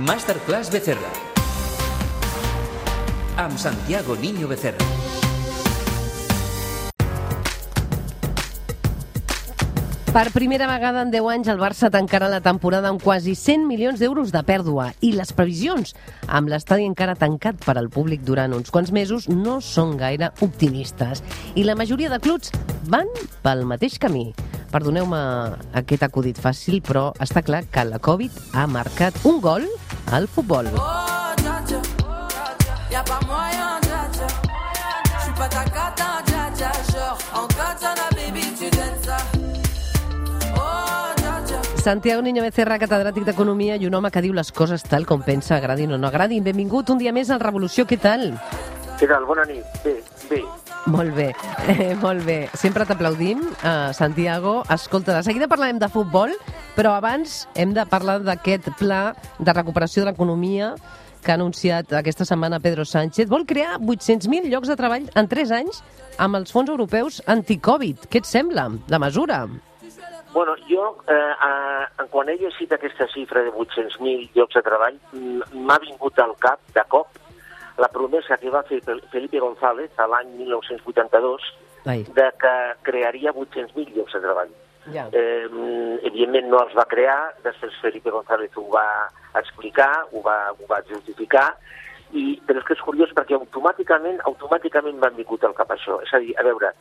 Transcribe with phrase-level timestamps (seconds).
[0.00, 1.10] Masterclass Becerra.
[3.36, 4.78] Amb Santiago Niño Becerra.
[10.10, 14.00] Per primera vegada en 10 anys el Barça tancarà la temporada amb quasi 100 milions
[14.00, 15.92] d'euros de pèrdua i les previsions
[16.26, 21.20] amb l'estadi encara tancat per al públic durant uns quants mesos no són gaire optimistes
[21.54, 22.56] i la majoria de clubs
[22.88, 23.12] van
[23.44, 24.30] pel mateix camí.
[24.70, 25.18] Perdoneu-me
[25.74, 29.66] aquest acudit fàcil, però està clar que la Covid ha marcat un gol
[30.14, 30.68] al futbol.
[30.78, 31.80] Oh, dja, dja.
[32.92, 34.28] Y'a pas moyen, dja, dja.
[35.10, 36.70] J'suis pas ta cata, dja, dja.
[36.92, 39.18] Genre, en katana, baby, tu donnes ça.
[40.54, 41.60] Oh, dja, dja.
[41.82, 45.56] Santiago Niño Becerra, catedràtic d'Economia i un home que diu les coses tal com pensa,
[45.58, 46.46] agradin o no agradin.
[46.46, 48.36] Benvingut un dia més al Revolució, què tal?
[49.00, 49.26] Què tal?
[49.26, 49.66] Bona nit.
[49.82, 49.98] Bé,
[50.30, 50.44] bé.
[50.86, 51.34] Molt bé,
[51.68, 52.48] eh, molt bé.
[52.56, 54.62] Sempre t'aplaudim, eh, Santiago.
[54.72, 56.32] Escolta, de seguida parlarem de futbol,
[56.76, 60.74] però abans hem de parlar d'aquest pla de recuperació de l'economia
[61.20, 63.28] que ha anunciat aquesta setmana Pedro Sánchez.
[63.28, 65.82] Vol crear 800.000 llocs de treball en 3 anys
[66.16, 68.08] amb els fons europeus anti-Covid.
[68.08, 69.44] Què et sembla, la mesura?
[70.32, 74.96] Bueno, jo, eh, eh, quan he llegit aquesta xifra de 800.000 llocs de treball,
[75.52, 77.19] m'ha vingut al cap, de cop,
[77.80, 81.46] la promesa que va fer Fel- Felipe González a l'any 1982
[81.86, 82.54] Ai, de que
[82.86, 84.50] crearia 800.000 llocs de treball.
[84.92, 85.06] ja.
[85.12, 85.46] Eh,
[86.08, 88.86] evidentment no els va crear, després Felipe González ho va
[89.38, 91.50] explicar, ho va, ho va justificar,
[92.12, 96.00] i, però és que és curiós perquè automàticament automàticament m'han vingut al cap això.
[96.02, 96.72] És a dir, a veure,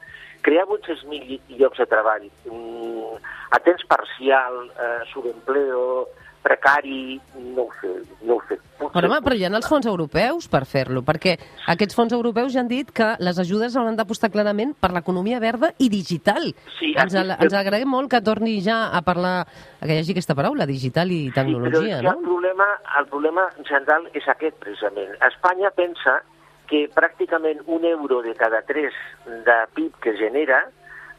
[0.41, 3.19] crear 800.000 llocs de treball mm,
[3.53, 6.07] a temps parcial, eh, subempleo,
[6.43, 7.91] precari, no ho sé,
[8.23, 8.57] no ho sé.
[8.79, 11.33] Potser- Però, home, però hi ha els fons europeus per fer-lo, perquè
[11.67, 15.73] aquests fons europeus ja han dit que les ajudes hauran d'apostar clarament per l'economia verda
[15.77, 16.53] i digital.
[16.79, 19.45] Sí, ens, aquí- ens agraïm molt que torni ja a parlar,
[19.81, 22.19] que hi hagi aquesta paraula, digital i tecnologia, sí, però no?
[22.19, 22.67] el problema,
[22.99, 25.15] el problema central és aquest, precisament.
[25.27, 26.21] Espanya pensa
[26.69, 28.93] que pràcticament un euro de cada tres
[29.25, 30.67] de PIB que genera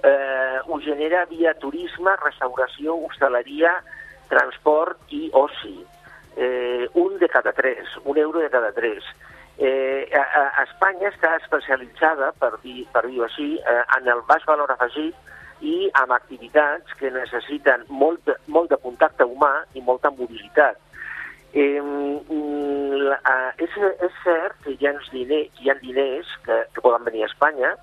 [0.03, 3.73] eh, ho genera via turisme, restauració, hostaleria,
[4.31, 5.77] transport i oci.
[6.37, 9.05] Eh, un de cada tres, un euro de cada tres.
[9.59, 10.23] Eh, a,
[10.57, 15.17] a Espanya està especialitzada, per dir, per dir-ho així, eh, en el baix valor afegit
[15.61, 20.79] i amb activitats que necessiten molt, de- molt de contacte humà i molta mobilitat.
[21.53, 23.77] Eh, eh, és,
[24.07, 27.75] és cert que hi ha, diners, hi ha diners que, que poden venir a Espanya,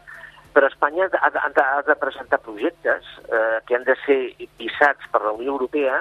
[0.56, 4.22] però Espanya ha de, ha de, ha de presentar projectes eh, que han de ser
[4.57, 6.00] visats per la Unió Europea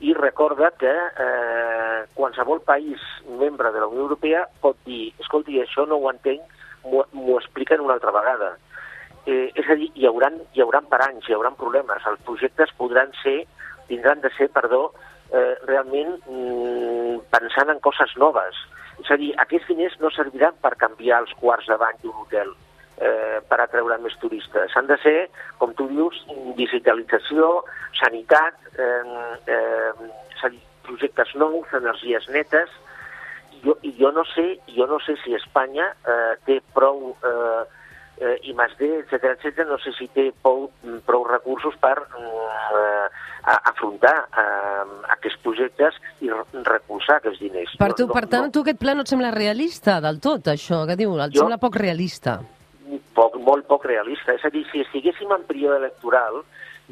[0.00, 5.86] i recorda que eh, qualsevol país membre de la Unió Europea pot dir escolti, això
[5.88, 6.42] no ho entenc,
[6.86, 8.52] m'ho expliquen una altra vegada.
[9.26, 12.04] Eh, és a dir, hi haurà, hi haurà per anys, hi haurà problemes.
[12.06, 13.40] Els projectes podran ser,
[13.88, 14.92] tindran de ser, perdó,
[15.32, 18.60] eh, realment mm, pensant en coses noves.
[19.02, 22.54] És a dir, aquests diners no serviran per canviar els quarts de bany d'un hotel,
[22.98, 24.72] eh, per atreure més turistes.
[24.76, 26.18] Han de ser, com tu dius,
[26.56, 27.64] digitalització,
[28.00, 29.02] sanitat, eh,
[29.46, 30.52] eh,
[30.86, 32.70] projectes nous, energies netes,
[33.56, 37.64] i jo, i jo no sé, jo no sé si Espanya eh, té prou eh,
[38.22, 39.64] eh, i més D, etc etc.
[39.68, 40.68] no sé si té prou,
[41.08, 43.06] prou recursos per eh,
[43.50, 44.84] a- afrontar eh,
[45.16, 47.74] aquests projectes i re- recolzar aquests diners.
[47.80, 50.46] Per, tu, no- per tant, no- tu aquest pla no et sembla realista del tot,
[50.54, 51.18] això que diu?
[51.18, 52.38] Et Jo- sembla poc realista?
[53.16, 54.34] Poc, molt poc realista.
[54.36, 56.42] És a dir, si estiguéssim en període electoral,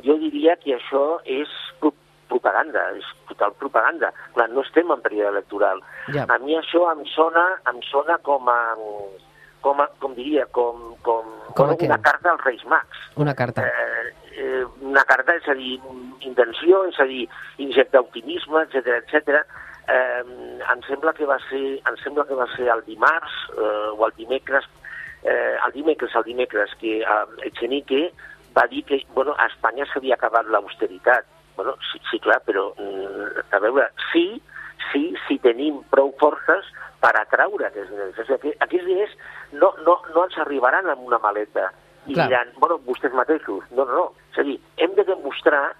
[0.03, 1.49] jo diria que això és
[1.81, 1.93] pro-
[2.33, 4.11] propaganda, és total propaganda.
[4.35, 5.83] Clar, no estem en període electoral.
[6.17, 6.25] Ja.
[6.33, 8.59] A mi això em sona, em sona com a,
[9.65, 11.87] com, a, com diria, com, com, Com a com què?
[11.87, 13.05] una carta als Reis Mags.
[13.17, 13.63] Una carta.
[13.63, 15.77] Eh, eh, una carta, és a dir,
[16.27, 17.29] intenció, és a dir,
[17.63, 19.45] injectar optimisme, etc etc.
[19.87, 20.23] Eh,
[20.73, 24.15] em sembla que va ser, em sembla que va ser el dimarts eh, o el
[24.17, 24.65] dimecres,
[25.25, 28.13] eh, el dimecres, el dimecres, que eh, Echenique
[28.57, 31.27] va dir que bueno, a Espanya s'havia acabat l'austeritat.
[31.57, 34.41] Bueno, sí, sí, clar, però mm, a veure, sí,
[34.91, 36.67] sí, sí tenim prou forces
[37.03, 38.19] per atraure aquests diners.
[38.19, 39.17] Dir, que aquests diners
[39.53, 41.71] no, no, no ens arribaran amb una maleta
[42.07, 42.29] i Clar.
[42.29, 43.65] diran, bueno, vostès mateixos.
[43.71, 44.07] No, no, no.
[44.33, 45.73] És a dir, hem de demostrar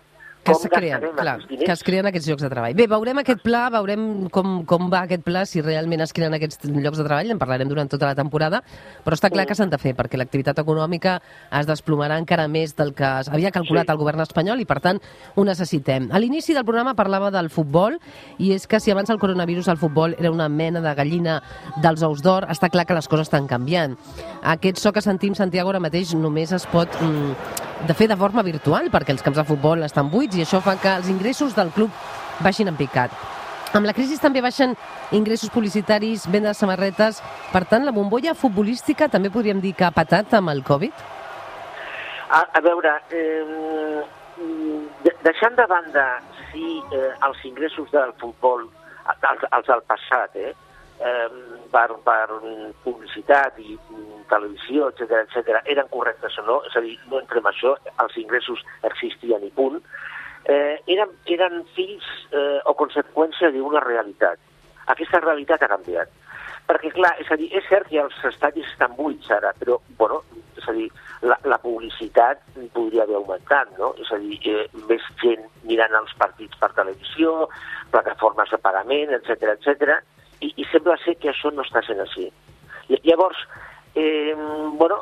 [0.45, 2.75] que es creen, clar, que es creen aquests llocs de treball.
[2.77, 6.69] Bé, veurem aquest pla, veurem com, com va aquest pla, si realment es creen aquests
[6.69, 8.63] llocs de treball, en parlarem durant tota la temporada,
[9.05, 11.17] però està clar que s'han de fer, perquè l'activitat econòmica
[11.51, 13.93] es desplomarà encara més del que havia calculat Sí.
[13.93, 15.01] el govern espanyol i, per tant,
[15.35, 16.11] ho necessitem.
[16.13, 17.99] A l'inici del programa parlava del futbol,
[18.39, 21.41] i és que si abans el coronavirus el futbol era una mena de gallina
[21.83, 23.97] dels ous d'or, està clar que les coses estan canviant.
[24.43, 28.43] Aquest so que sentim, Santiago, ara mateix només es pot mm, de fer de forma
[28.43, 31.71] virtual, perquè els camps de futbol estan buits i això fa que els ingressos del
[31.75, 31.91] club
[32.41, 33.11] baixin en picat.
[33.75, 34.77] Amb la crisi també baixen
[35.13, 37.19] ingressos publicitaris, venda de samarretes.
[37.53, 40.93] Per tant, la bombolla futbolística també podríem dir que ha patat amb el Covid?
[42.31, 44.05] A, a veure, eh,
[45.05, 46.07] de- deixant de banda
[46.53, 48.63] si eh, els ingressos del futbol,
[49.11, 50.55] els, els del passat, eh,
[51.05, 51.29] eh,
[51.73, 52.41] per, per
[52.85, 53.77] publicitat i
[54.31, 58.65] televisió, etc etc, eren correctes o no, és a dir, no entrem això, els ingressos
[58.89, 59.81] existien i punt,
[60.49, 64.41] eh, eren, eren fills eh, o conseqüència d'una realitat.
[64.93, 66.21] Aquesta realitat ha canviat.
[66.65, 70.23] Perquè, clar, és a dir, és cert que els estadis estan buits ara, però, bueno,
[70.57, 70.87] és a dir,
[71.29, 72.41] la, la publicitat
[72.73, 73.93] podria haver augmentat, no?
[74.01, 77.51] És a dir, eh, més gent mirant els partits per televisió,
[77.93, 80.01] plataformes de pagament, etc etc.
[80.45, 82.29] I, i sembla ser que això no està sent així.
[83.05, 83.39] Llavors,
[83.95, 84.35] eh,
[84.79, 85.01] bueno,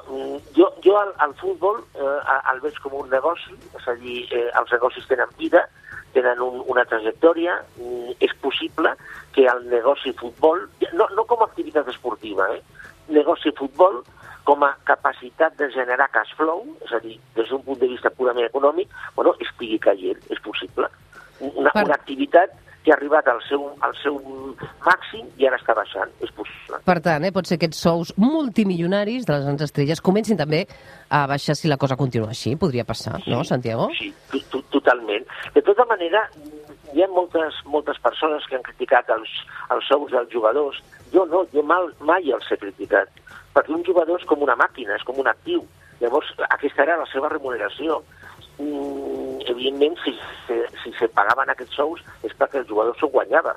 [0.56, 2.18] jo, jo al, al futbol eh,
[2.52, 5.64] el veig com un negoci, és a dir, eh, els negocis tenen vida,
[6.12, 8.94] tenen un, una trajectòria, mm, és possible
[9.32, 12.60] que el negoci futbol, no, no com a activitat esportiva, eh,
[13.08, 14.02] negoci futbol
[14.44, 18.10] com a capacitat de generar cash flow, és a dir, des d'un punt de vista
[18.10, 20.90] purament econòmic, bueno, estigui caient, és possible.
[21.40, 22.52] Una, una activitat
[22.82, 24.16] que ha arribat al seu, al seu
[24.84, 26.80] màxim i ara està baixant, és possible.
[26.84, 30.66] Per tant, eh, pot ser que aquests sous multimilionaris de les grans estrelles comencin també
[31.10, 32.56] a baixar si la cosa continua així.
[32.56, 33.88] Podria passar, no, Santiago?
[33.98, 35.26] Sí, to- to- totalment.
[35.54, 36.24] De tota manera,
[36.92, 39.30] hi ha moltes, moltes persones que han criticat els,
[39.70, 40.82] els sous dels jugadors.
[41.12, 43.08] Jo no, jo mal, mai els he criticat.
[43.54, 45.62] Perquè un jugador és com una màquina, és com un actiu.
[46.00, 48.02] Llavors, aquesta era la seva remuneració.
[48.58, 49.01] Mm,
[49.52, 50.16] evidentment, si,
[50.46, 53.54] si, si se pagaven aquests sous és perquè el jugador s'ho guanyava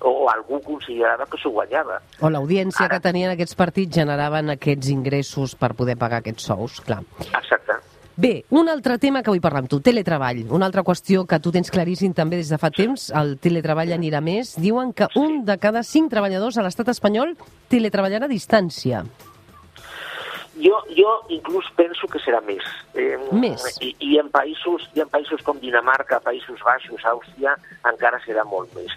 [0.00, 2.00] o, o algú considerava que s'ho guanyava.
[2.22, 2.96] O l'audiència Ara.
[2.96, 7.02] que tenien aquests partits generaven aquests ingressos per poder pagar aquests sous, clar.
[7.28, 7.78] Exacte.
[8.18, 10.40] Bé, un altre tema que vull parlar amb tu, teletreball.
[10.50, 14.18] Una altra qüestió que tu tens claríssim també des de fa temps, el teletreball anirà
[14.18, 14.56] més.
[14.58, 17.36] Diuen que un de cada cinc treballadors a l'estat espanyol
[17.70, 19.04] teletreballarà a distància.
[20.58, 22.64] Jo, jo inclús penso que serà més.
[22.98, 23.62] Eh, Més.
[23.84, 27.54] I, I en països i en països com Dinamarca, Països Baixos, Àustria,
[27.86, 28.94] encara serà molt més.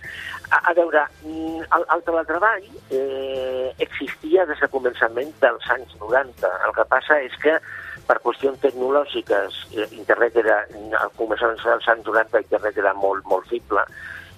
[0.49, 2.65] A, a veure, mm, el, el teletreball
[2.97, 6.51] eh, existia des del començament dels anys 90.
[6.67, 7.59] El que passa és que
[8.07, 10.63] per qüestions tecnològiques, eh, internet era,
[10.99, 13.85] al començament dels anys 90 internet era molt, molt feble,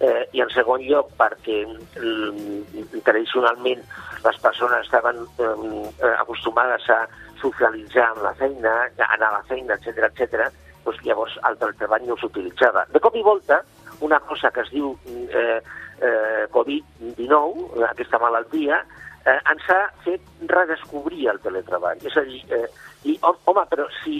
[0.03, 3.83] eh, i en segon lloc perquè mm, tradicionalment
[4.23, 7.03] les persones estaven eh, acostumades a
[7.41, 10.49] socialitzar amb la feina, a anar a la feina, etc etc.
[10.83, 12.85] doncs llavors el teletreball no s'utilitzava.
[12.91, 13.61] De cop i volta,
[14.03, 14.93] una cosa que es diu
[15.31, 15.59] eh,
[16.03, 18.81] eh, Covid-19, aquesta malaltia,
[19.25, 22.01] eh, ens ha fet redescobrir el teletreball.
[22.03, 22.67] És a dir, eh,
[23.03, 24.19] i, home, però si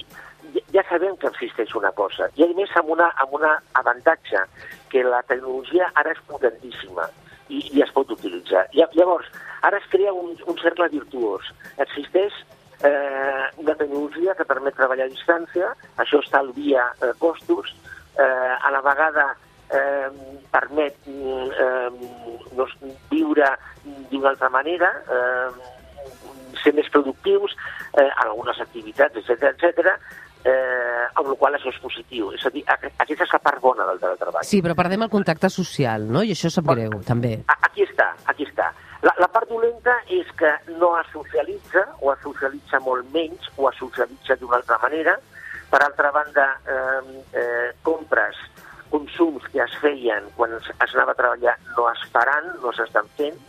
[0.74, 3.46] ja sabem que existeix una cosa, i a més amb, una, amb un
[3.80, 4.44] avantatge,
[4.94, 7.10] que la tecnologia ara és potentíssima
[7.50, 8.68] i, i es pot utilitzar.
[8.78, 9.28] Lla- Llavors,
[9.66, 11.50] ara es crea un, un cercle virtuós.
[11.82, 12.34] Existeix
[12.86, 17.74] eh, una tecnologia que permet treballar a distància, això estalvia eh, costos,
[18.18, 19.28] eh, a la vegada
[19.74, 20.10] eh,
[20.54, 21.90] permet eh,
[22.58, 22.68] no,
[23.12, 23.50] viure
[24.12, 25.72] d'una altra manera, eh,
[26.64, 27.56] ser més productius
[27.98, 29.96] eh, en algunes activitats, etc etc.
[30.46, 32.32] Eh, amb la qual cosa això és positiu.
[32.34, 34.44] És a dir, aqu- aquesta és la part bona del teletreball.
[34.44, 36.22] Sí, però perdem el contacte social, no?
[36.24, 37.44] I això sap greu, també.
[37.48, 38.72] A- Aquí està, aquí està.
[39.02, 43.70] La, la part dolenta és que no es socialitza, o es socialitza molt menys, o
[43.70, 45.18] es socialitza d'una altra manera.
[45.70, 48.36] Per altra banda, eh, eh, compres,
[48.90, 53.08] consums que es feien quan es, es anava a treballar no es faran, no s'estan
[53.18, 53.40] fent.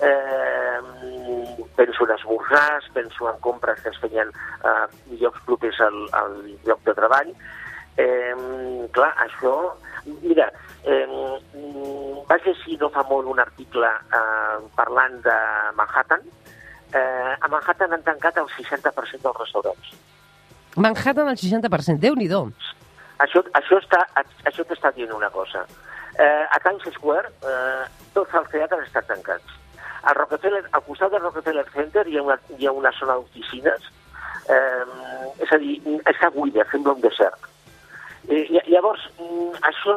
[0.00, 0.80] Eh,
[1.76, 4.30] penso en esmorzars, penso en compres que es feien
[4.64, 4.88] a
[5.20, 7.32] llocs propers al, al lloc de treball.
[7.96, 8.34] Eh,
[8.92, 9.54] clar, això...
[10.22, 10.46] Mira,
[10.88, 11.04] eh,
[12.28, 15.36] vaig llegir no fa molt un article eh, parlant de
[15.76, 16.24] Manhattan.
[16.92, 19.92] Eh, a Manhattan han tancat el 60% dels restaurants.
[20.76, 22.46] Manhattan al 60%, déu-n'hi-do.
[23.20, 24.00] Això, això, està,
[24.48, 25.66] això t'està dient una cosa.
[26.16, 27.84] Eh, a Times Square eh,
[28.16, 29.59] tots els teatres estan tancats.
[30.02, 33.90] Al, Rockefeller, al costat del Rockefeller Center hi ha una, hi ha una zona d'oficines,
[34.48, 34.84] eh,
[35.44, 35.78] és a dir,
[36.08, 37.46] està buida, sembla un desert.
[38.28, 39.96] Eh, lla- llavors, mm, això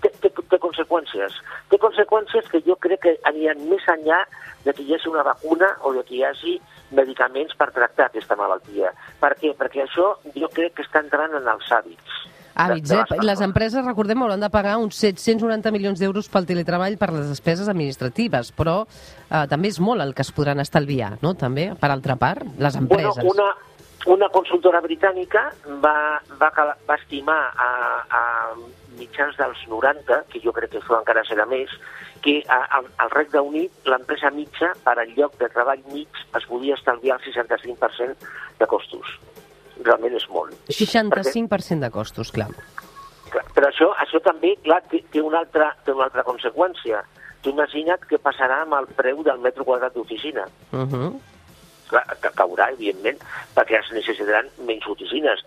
[0.00, 1.32] té, té, té conseqüències.
[1.70, 4.24] Té conseqüències que jo crec que aniran més enllà
[4.64, 6.60] de que hi hagi una vacuna o de que hi hagi
[6.92, 8.92] medicaments per tractar aquesta malaltia.
[9.20, 9.54] Per què?
[9.56, 12.23] Perquè això jo crec que està entrant en els hàbits.
[12.54, 13.04] De eh?
[13.10, 17.26] les Les empreses, recordem, hauran de pagar uns 790 milions d'euros pel teletreball per les
[17.28, 21.34] despeses administratives, però eh, també és molt el que es podran estalviar, no?
[21.34, 23.18] També, per altra part, les empreses.
[23.18, 23.50] Bueno, una,
[24.14, 25.48] una consultora britànica
[25.82, 26.50] va, va,
[26.86, 27.68] va estimar a,
[28.06, 28.22] a
[28.98, 31.72] mitjans dels 90, que jo crec que això encara serà més,
[32.24, 36.46] que a, a, al Regne Unit l'empresa mitja per al lloc de treball mig es
[36.48, 38.30] podia estalviar el 65%
[38.60, 39.18] de costos.
[39.82, 40.54] Realment és molt.
[40.70, 42.48] 65% de costos, clar.
[43.54, 47.02] Però això, això també, clar, té, té, una altra, té una altra conseqüència.
[47.42, 50.46] Tu imagina't què passarà amb el preu del metro quadrat d'oficina.
[50.72, 51.12] Uh -huh.
[51.88, 53.18] Clar, que caurà, evidentment,
[53.54, 55.44] perquè es necessitaran menys oficines.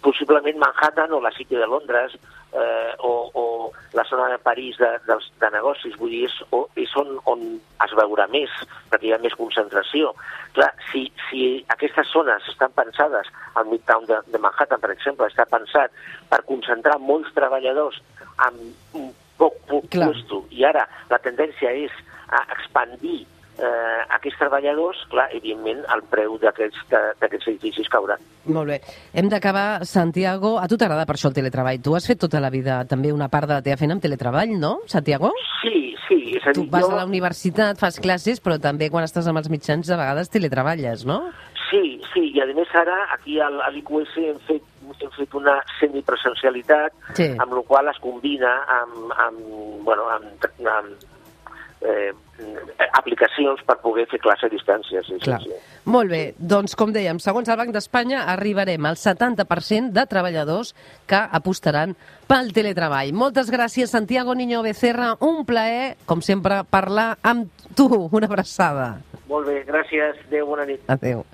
[0.00, 2.16] Possiblement Manhattan o la City de Londres
[2.52, 3.44] eh, o, o
[3.92, 7.44] la zona de París de, de, de negocis, vull dir, és, o, és on, on
[7.84, 8.52] es veurà més,
[8.90, 10.14] perquè hi ha més concentració.
[10.56, 15.48] Clar, si, si aquestes zones estan pensades, al Midtown de, de Manhattan, per exemple, està
[15.50, 15.94] pensat
[16.30, 18.00] per concentrar molts treballadors
[18.48, 21.94] amb un poc, poc puesto, i ara la tendència és
[22.28, 23.24] a expandir
[23.58, 28.16] eh, aquests treballadors, clar, evidentment el preu d'aquests edificis caurà.
[28.48, 28.80] Molt bé.
[29.12, 30.56] Hem d'acabar, Santiago.
[30.58, 31.82] A tu t'agrada per això el teletreball.
[31.82, 34.54] Tu has fet tota la vida també una part de la teva feina amb teletreball,
[34.58, 35.32] no, Santiago?
[35.60, 36.92] Sí, sí, és a Tu dir, vas jo...
[36.94, 41.04] a la universitat, fas classes, però també quan estàs amb els mitjans de vegades teletreballes,
[41.04, 41.20] no?
[41.68, 44.62] Sí, sí, i a més ara aquí al- a l'IQS hem fet,
[45.02, 47.26] hem fet una semipresencialitat, Sí.
[47.38, 49.38] amb la qual es combina amb, amb,
[49.84, 50.88] bueno, amb, amb
[51.82, 52.12] eh,
[52.98, 55.02] aplicacions per poder fer classe a distància.
[55.06, 55.40] Sí, Clar.
[55.42, 55.80] sí, sí.
[55.88, 60.74] Molt bé, doncs com dèiem, segons el Banc d'Espanya arribarem al 70% de treballadors
[61.08, 61.94] que apostaran
[62.28, 63.14] pel teletreball.
[63.16, 65.14] Moltes gràcies, Santiago Niño Becerra.
[65.24, 67.88] Un plaer, com sempre, parlar amb tu.
[68.12, 68.98] Una abraçada.
[69.28, 70.20] Molt bé, gràcies.
[70.28, 70.84] Adéu, bona nit.
[70.88, 71.24] Adéu.